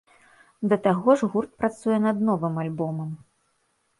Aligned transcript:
Да 0.71 0.77
таго 0.87 1.15
ж 1.21 1.27
гурт 1.33 1.51
працуе 1.63 1.97
над 2.07 2.25
новым 2.29 2.57
альбомам. 2.65 3.13